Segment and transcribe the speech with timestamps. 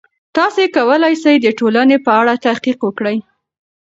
[0.35, 3.17] تاسې کولای سئ د ټولنې په اړه تحقیق وکړئ.